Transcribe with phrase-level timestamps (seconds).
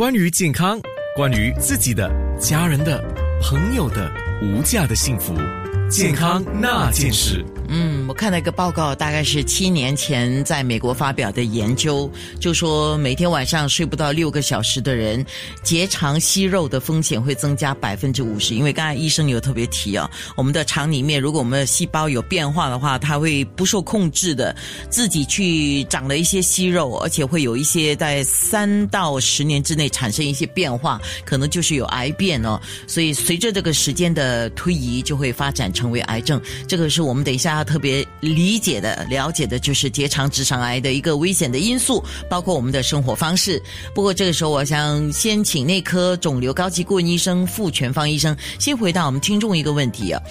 [0.00, 0.80] 关于健康，
[1.14, 2.10] 关于自己的、
[2.40, 3.04] 家人的、
[3.42, 5.34] 朋友的无价的幸福，
[5.90, 7.44] 健康那件事。
[7.72, 15.24] 嗯，我看了一个报告，大概是七年前在美国发表的研究，就说每天晚上睡不到六个小时的人，
[15.62, 18.56] 结肠息肉的风险会增加百分之五十。
[18.56, 24.52] 因为刚才医生有特别提啊，我们的肠里面如果我们的细胞有变化的话，它会不受控制的
[24.88, 32.60] 自己去长了一些息肉，而且会有一些在三到十年之内产生一些变化，可能就是有癌变哦。
[32.88, 36.42] 所以随着这个时间的推移，就会发展成为癌症。
[36.66, 37.59] 这个是我们等一下。
[37.60, 43.62] 他特别理解的、了解的，就是结肠直肠癌的一个危险的因素，包括我们的生活方式。
[43.94, 50.22] 不过这个时候，我想先请内科肿瘤高级顾问医生傅全芳医生先回答我们听众一个问题啊。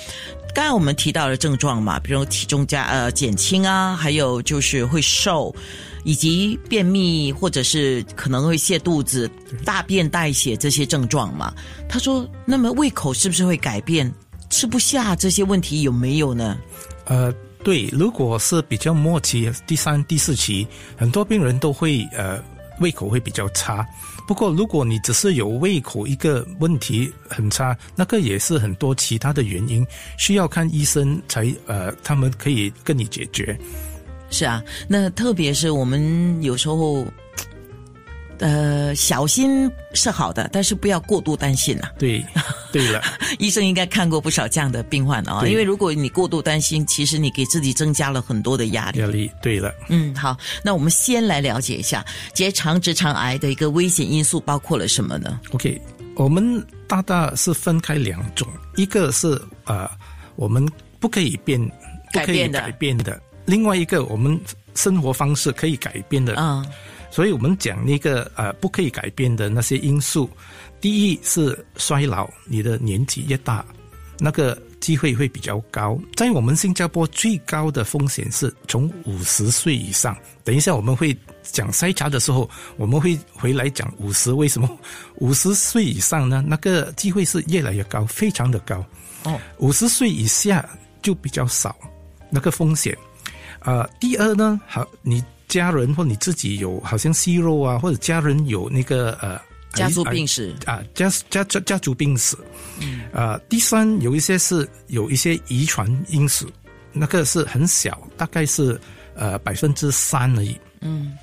[0.55, 5.55] 刚才我们提到了症状嘛，比如体重加呃减轻啊，还有就是会瘦，
[6.03, 9.29] 以及便秘或者是可能会泻肚子、
[9.63, 11.53] 大便带血这些症状嘛。
[11.87, 14.11] 他说，那么胃口是不是会改变？
[14.49, 16.57] 吃不下这些问题有没有呢？
[17.09, 20.65] 呃，对，如果是比较末期，第三、第四期，
[20.95, 22.41] 很多病人都会呃
[22.79, 23.85] 胃口会比较差。
[24.25, 29.85] 不过，如果你只是有胃口一个问题很差，那个也是很多其他的原因，
[30.17, 33.59] 需要看医生才呃，他们可以跟你解决。
[34.29, 37.05] 是啊，那特别是我们有时候。
[38.41, 41.91] 呃，小心是好的，但是不要过度担心啊。
[41.99, 42.25] 对，
[42.71, 43.01] 对了，
[43.39, 45.45] 医生应该看过不少这样的病患啊。
[45.47, 48.99] 因为如果你过度担心，其实你给自己增加了很多的压力。
[48.99, 49.73] 压力，对了。
[49.89, 55.81] 嗯，好，那我们先来了解一下结肠直肠癌的一个危险因素包括了什么呢？OK，
[56.15, 59.89] 我们大大是分开两种，一个是呃，
[60.35, 60.67] 我们
[60.99, 61.59] 不可以变、
[62.11, 63.13] 不可以改变的；
[63.45, 64.39] 另外一个，我们
[64.75, 66.35] 生活方式可以改变的。
[66.37, 66.65] 嗯。
[67.11, 70.29] 所以我们讲那个呃不可以改变的那些因素，
[70.81, 73.65] 第一是衰老，你的年纪越大，
[74.19, 75.99] 那个机会会比较高。
[76.15, 80.15] 在我们新加坡最高的风险是从五十岁以上。
[80.43, 84.69] 等一下我们会讲筛查的时候，我们会回来讲 五十为什么
[85.17, 86.43] 五十岁以上呢？
[86.47, 88.83] 那个机会是越来越高，非常的高。
[89.23, 90.67] 哦，五十岁以下
[91.01, 91.75] 就比较少，
[92.29, 92.97] 那个风险。
[93.59, 95.23] 呃，第二呢，好你。
[95.49, 99.41] 家人或你自己有好像息肉啊，或者家人有那个呃
[99.73, 100.55] 家族病史。
[100.65, 102.35] 啊，家家家家族病史，
[102.79, 106.49] 嗯，啊，第三有一些是有一些遗传因素，
[106.91, 108.79] 那个是很小，大概是
[109.15, 111.17] 呃百分之三而已，嗯，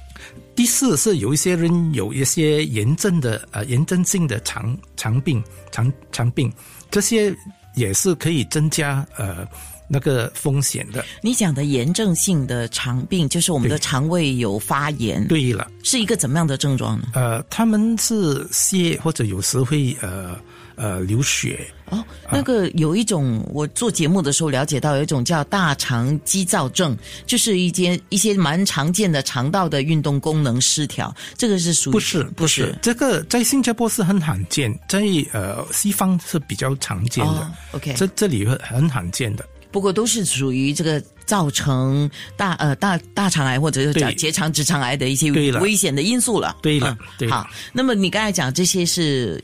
[0.54, 6.52] 第四是有一些人有一些炎症的呃炎症性的肠肠病肠肠病，
[6.90, 7.34] 这些
[7.74, 9.46] 也是可以增加呃。
[9.88, 15.26] 那个风险的，你讲的炎症性的肠病，就是我们的肠胃有发炎。
[15.28, 17.08] 对了，是一个怎么样的症状呢？
[17.14, 20.36] 呃，他们是泻，或者有时会呃
[20.74, 21.66] 呃流血。
[21.88, 31.14] 哦，那个有一种，我做节目的时候了解到，有一种叫大肠激躁症，就是一些一些蛮常见的肠道的运动功能失调。
[31.36, 37.52] 这个是属于不是不是这个在新加坡是很罕见，在呃西方是比较常见的。
[37.70, 39.46] OK，这这里很罕见的。
[39.70, 46.56] 不过都是属于这个造成大呃大大肠癌或者是叫结肠直肠癌的一些危险的因素了。
[46.62, 46.96] 对了，
[47.28, 49.42] 好，那么你刚才讲这些是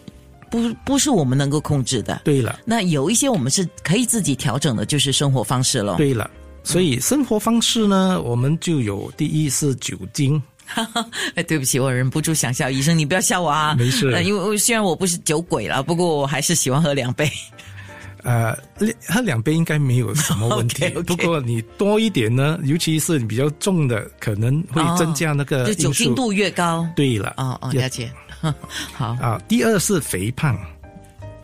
[0.50, 2.20] 不不是我们能够控制的？
[2.24, 5.96] 对了，那有一些我们是可以自己调整的，就是生活方式了。
[5.96, 6.30] 对了，
[6.62, 10.40] 所以生活方式呢，我们就有第一是酒精。
[11.34, 13.74] 哎， 对不起，我忍不住想笑，医生你不要笑我啊。
[13.74, 17.30] 没事，因为虽然我不是酒鬼了，不过我还是喜欢喝两杯。
[18.22, 18.56] 呃，
[19.08, 20.88] 喝两杯应该没有什么问题。
[21.06, 26.88] 不过你多一点呢，尤其是你比较重的，可能会增加那个酒精度越高。
[26.94, 28.10] 对了，哦哦，了解。
[28.94, 30.56] 好啊，第二是肥胖，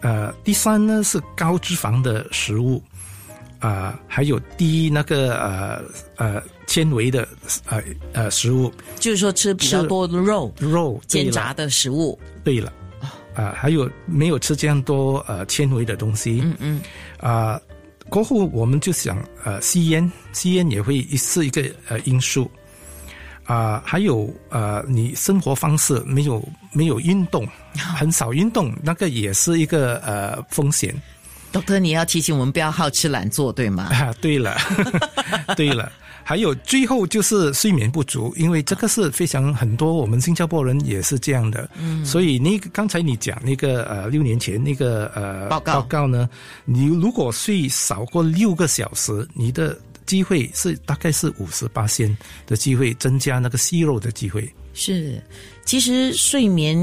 [0.00, 2.83] 呃，第三呢是高脂肪的食物，
[3.59, 5.83] 啊，还有低那个呃
[6.16, 7.27] 呃纤维的
[7.66, 12.19] 呃呃食物，就是说吃比较多的肉肉煎炸的食物。
[12.45, 12.72] 对了。
[13.38, 16.41] 啊，还有没有吃这样多呃纤维的东西？
[16.42, 16.83] 嗯嗯。
[17.21, 17.60] 啊，
[18.09, 22.51] 过后我们就想呃吸烟，吸烟也会是一个呃因素。
[23.45, 27.47] 啊，还有呃你生活方式没有没有运动，
[27.97, 30.92] 很少运动，那个也是一个呃风险。
[31.63, 33.84] doctor，你要提醒我们不要好吃懒做，对吗？
[33.84, 34.57] 啊，对了，
[35.57, 35.91] 对了。
[36.25, 41.71] 还有最后就是睡眠不足，因为这个是非常很多我们新加坡人也是这样的。
[41.81, 46.28] 嗯，所以你刚才你讲那个呃六年前那个呃报告报告呢，
[46.66, 49.75] 你如果睡少过六个小时，你的
[50.05, 52.15] 机会是大概是五十八仙
[52.47, 54.47] 的机会增加那个息肉的机会。
[54.75, 55.22] 是，
[55.65, 56.77] 其实睡眠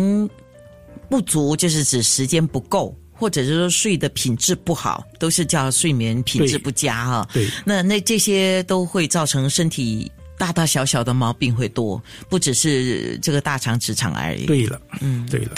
[1.08, 2.98] 不足就是指时间不够。
[3.16, 7.28] 或者是说睡的品质不好，都是叫睡眠品质不佳哈。
[7.34, 14.46] 对，那那这些都会造成身体大大小小的毛病会多，不只是这个大肠直肠而已。
[14.46, 15.52] 对了，嗯，对了，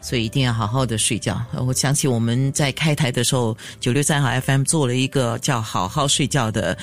[0.00, 1.40] 所以一定要好好的睡觉。
[1.52, 6.76] 我想起我们在开台的时候，九六三号 FM 做了一个叫“好好睡觉”的。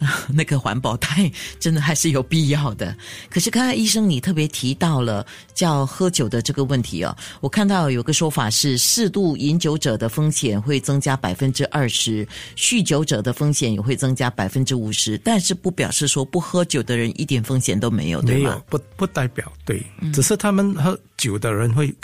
[0.32, 2.96] 那个环保袋真的还是有必要的。
[3.28, 18.38] 可是刚才医生你特别提到了叫喝酒的这个问题哦，我看到有个说法是适度饮酒者的风险会增加百分之二十，酗酒者的风险也会增加百分之五十，但是不表示说不喝酒的人一点风险都没有，对吗？
[18.38, 21.94] 没有，不不代表对，只是他们喝酒的人会。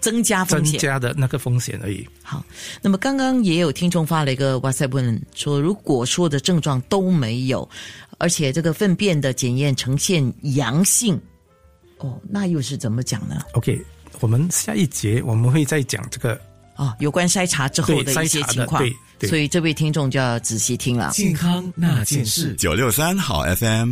[0.00, 2.06] 增加风险，增加的那个风险而已。
[2.22, 2.44] 好，
[2.80, 7.68] 那么刚刚也有听众发了一个哇塞问，说如果说的症状都没有，
[8.18, 11.20] 而且这个粪便的检验呈现阳性，
[11.98, 13.80] 哦，那又是怎么讲呢？OK，
[14.20, 16.40] 我们下一节我们会再讲这个
[16.74, 18.82] 啊，有关筛查之后的一些情况。
[19.18, 21.10] 对，所以这位听众就要仔细听了。
[21.12, 23.86] 健康那件事，九六三好 FM。